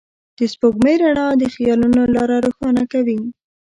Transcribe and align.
د 0.37 0.39
سپوږمۍ 0.51 0.95
رڼا 1.03 1.27
د 1.37 1.43
خيالونو 1.53 2.01
لاره 2.15 2.35
روښانه 2.45 2.83
کوي. 2.93 3.19